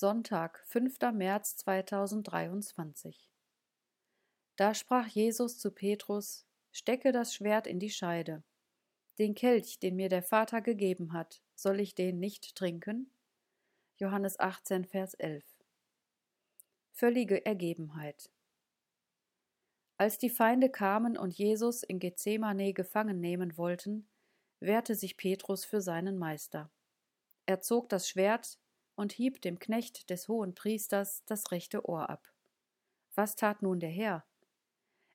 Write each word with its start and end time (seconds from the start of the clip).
Sonntag, 0.00 0.62
5. 0.68 0.96
März 1.12 1.56
2023 1.56 3.28
Da 4.54 4.72
sprach 4.72 5.08
Jesus 5.08 5.58
zu 5.58 5.72
Petrus, 5.72 6.46
Stecke 6.70 7.10
das 7.10 7.34
Schwert 7.34 7.66
in 7.66 7.80
die 7.80 7.90
Scheide. 7.90 8.44
Den 9.18 9.34
Kelch, 9.34 9.80
den 9.80 9.96
mir 9.96 10.08
der 10.08 10.22
Vater 10.22 10.60
gegeben 10.60 11.14
hat, 11.14 11.42
soll 11.56 11.80
ich 11.80 11.96
den 11.96 12.20
nicht 12.20 12.54
trinken? 12.54 13.12
Johannes 13.96 14.38
18, 14.38 14.84
Vers 14.84 15.14
11 15.14 15.44
Völlige 16.92 17.44
Ergebenheit 17.44 18.30
Als 19.96 20.16
die 20.16 20.30
Feinde 20.30 20.70
kamen 20.70 21.18
und 21.18 21.36
Jesus 21.36 21.82
in 21.82 21.98
Gethsemane 21.98 22.72
gefangen 22.72 23.20
nehmen 23.20 23.58
wollten, 23.58 24.08
wehrte 24.60 24.94
sich 24.94 25.16
Petrus 25.16 25.64
für 25.64 25.80
seinen 25.80 26.18
Meister. 26.18 26.70
Er 27.46 27.60
zog 27.60 27.88
das 27.88 28.08
Schwert, 28.08 28.60
und 28.98 29.12
hieb 29.12 29.40
dem 29.42 29.60
Knecht 29.60 30.10
des 30.10 30.26
hohen 30.26 30.56
Priesters 30.56 31.22
das 31.24 31.52
rechte 31.52 31.88
Ohr 31.88 32.10
ab. 32.10 32.32
Was 33.14 33.36
tat 33.36 33.62
nun 33.62 33.78
der 33.78 33.90
Herr? 33.90 34.24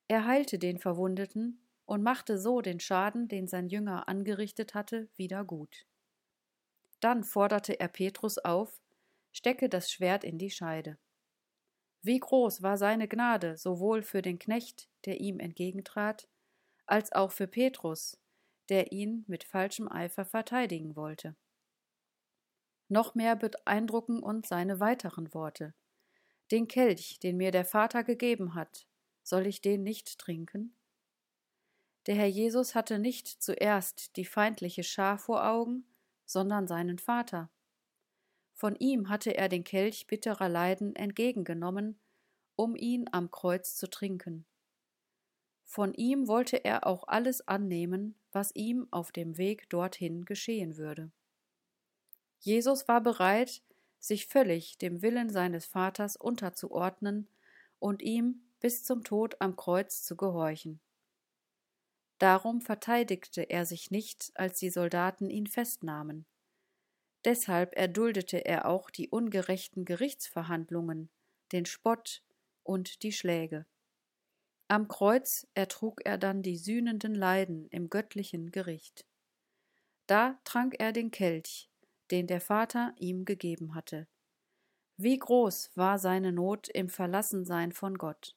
Er 0.08 0.24
heilte 0.24 0.58
den 0.58 0.78
Verwundeten 0.78 1.60
und 1.84 2.02
machte 2.02 2.38
so 2.38 2.62
den 2.62 2.80
Schaden, 2.80 3.28
den 3.28 3.46
sein 3.46 3.68
Jünger 3.68 4.08
angerichtet 4.08 4.72
hatte, 4.72 5.08
wieder 5.16 5.44
gut. 5.44 5.86
Dann 7.00 7.24
forderte 7.24 7.78
er 7.78 7.88
Petrus 7.88 8.38
auf, 8.38 8.80
stecke 9.32 9.68
das 9.68 9.92
Schwert 9.92 10.24
in 10.24 10.38
die 10.38 10.50
Scheide. 10.50 10.96
Wie 12.00 12.18
groß 12.18 12.62
war 12.62 12.78
seine 12.78 13.06
Gnade 13.06 13.58
sowohl 13.58 14.02
für 14.02 14.22
den 14.22 14.38
Knecht, 14.38 14.88
der 15.04 15.20
ihm 15.20 15.40
entgegentrat, 15.40 16.26
als 16.86 17.12
auch 17.12 17.32
für 17.32 17.46
Petrus, 17.46 18.18
der 18.70 18.92
ihn 18.92 19.24
mit 19.26 19.44
falschem 19.44 19.92
Eifer 19.92 20.24
verteidigen 20.24 20.96
wollte. 20.96 21.36
Noch 22.88 23.14
mehr 23.14 23.36
beeindrucken 23.36 24.22
uns 24.22 24.48
seine 24.48 24.80
weiteren 24.80 25.32
Worte. 25.34 25.74
Den 26.50 26.68
Kelch, 26.68 27.18
den 27.20 27.36
mir 27.36 27.50
der 27.50 27.64
Vater 27.64 28.04
gegeben 28.04 28.54
hat, 28.54 28.86
soll 29.22 29.46
ich 29.46 29.62
den 29.62 29.82
nicht 29.82 30.18
trinken? 30.18 30.76
Der 32.06 32.14
Herr 32.14 32.26
Jesus 32.26 32.74
hatte 32.74 32.98
nicht 32.98 33.28
zuerst 33.28 34.16
die 34.16 34.26
feindliche 34.26 34.84
Schar 34.84 35.18
vor 35.18 35.46
Augen, 35.46 35.86
sondern 36.26 36.66
seinen 36.66 36.98
Vater. 36.98 37.50
Von 38.52 38.76
ihm 38.76 39.08
hatte 39.08 39.36
er 39.36 39.48
den 39.48 39.64
Kelch 39.64 40.06
bitterer 40.06 40.48
Leiden 40.48 40.94
entgegengenommen, 40.94 41.98
um 42.56 42.76
ihn 42.76 43.06
am 43.10 43.30
Kreuz 43.30 43.74
zu 43.74 43.88
trinken. 43.88 44.46
Von 45.64 45.94
ihm 45.94 46.28
wollte 46.28 46.64
er 46.64 46.86
auch 46.86 47.08
alles 47.08 47.48
annehmen, 47.48 48.14
was 48.30 48.54
ihm 48.54 48.86
auf 48.90 49.10
dem 49.10 49.38
Weg 49.38 49.68
dorthin 49.70 50.24
geschehen 50.24 50.76
würde. 50.76 51.10
Jesus 52.44 52.88
war 52.88 53.00
bereit, 53.00 53.62
sich 53.98 54.26
völlig 54.26 54.76
dem 54.76 55.00
Willen 55.00 55.30
seines 55.30 55.64
Vaters 55.64 56.14
unterzuordnen 56.14 57.26
und 57.78 58.02
ihm 58.02 58.42
bis 58.60 58.84
zum 58.84 59.02
Tod 59.02 59.40
am 59.40 59.56
Kreuz 59.56 60.02
zu 60.02 60.14
gehorchen. 60.14 60.78
Darum 62.18 62.60
verteidigte 62.60 63.40
er 63.48 63.64
sich 63.64 63.90
nicht, 63.90 64.30
als 64.34 64.58
die 64.58 64.68
Soldaten 64.68 65.30
ihn 65.30 65.46
festnahmen. 65.46 66.26
Deshalb 67.24 67.74
erduldete 67.76 68.44
er 68.44 68.66
auch 68.66 68.90
die 68.90 69.08
ungerechten 69.08 69.86
Gerichtsverhandlungen, 69.86 71.08
den 71.52 71.64
Spott 71.64 72.22
und 72.62 73.02
die 73.02 73.12
Schläge. 73.12 73.64
Am 74.68 74.86
Kreuz 74.86 75.46
ertrug 75.54 76.02
er 76.04 76.18
dann 76.18 76.42
die 76.42 76.58
sühnenden 76.58 77.14
Leiden 77.14 77.68
im 77.68 77.88
göttlichen 77.88 78.52
Gericht. 78.52 79.06
Da 80.06 80.38
trank 80.44 80.74
er 80.78 80.92
den 80.92 81.10
Kelch, 81.10 81.70
den 82.10 82.26
der 82.26 82.40
Vater 82.40 82.94
ihm 82.98 83.24
gegeben 83.24 83.74
hatte. 83.74 84.06
Wie 84.96 85.18
groß 85.18 85.70
war 85.74 85.98
seine 85.98 86.32
Not 86.32 86.68
im 86.68 86.88
Verlassensein 86.88 87.72
von 87.72 87.98
Gott. 87.98 88.36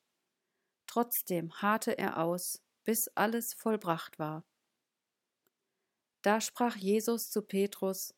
Trotzdem 0.88 1.54
harrte 1.62 1.98
er 1.98 2.18
aus, 2.24 2.64
bis 2.84 3.10
alles 3.10 3.54
vollbracht 3.54 4.18
war. 4.18 4.44
Da 6.22 6.42
sprach 6.42 6.76
Jesus 6.76 7.30
zu 7.30 7.42
Petrus, 7.42 8.14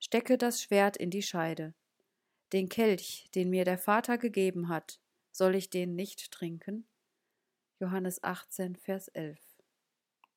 Stecke 0.00 0.38
das 0.38 0.62
Schwert 0.62 0.96
in 0.96 1.10
die 1.10 1.22
Scheide. 1.22 1.74
Den 2.52 2.68
Kelch, 2.68 3.28
den 3.34 3.50
mir 3.50 3.64
der 3.64 3.78
Vater 3.78 4.16
gegeben 4.16 4.68
hat, 4.68 5.00
soll 5.32 5.54
ich 5.54 5.70
den 5.70 5.94
nicht 5.94 6.30
trinken? 6.30 6.86
Johannes 7.78 8.22
18, 8.22 8.76
Vers 8.76 9.08
11. 9.08 9.47